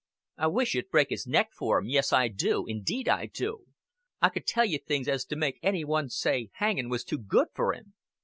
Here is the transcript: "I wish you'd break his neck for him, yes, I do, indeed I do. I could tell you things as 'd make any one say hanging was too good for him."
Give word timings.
"I 0.39 0.47
wish 0.47 0.73
you'd 0.73 0.89
break 0.89 1.11
his 1.11 1.27
neck 1.27 1.51
for 1.53 1.77
him, 1.77 1.87
yes, 1.87 2.11
I 2.11 2.27
do, 2.27 2.65
indeed 2.65 3.07
I 3.07 3.27
do. 3.27 3.65
I 4.19 4.29
could 4.29 4.47
tell 4.47 4.65
you 4.65 4.79
things 4.79 5.07
as 5.07 5.25
'd 5.25 5.37
make 5.37 5.59
any 5.61 5.85
one 5.85 6.09
say 6.09 6.49
hanging 6.53 6.89
was 6.89 7.03
too 7.03 7.19
good 7.19 7.49
for 7.53 7.71
him." 7.73 7.93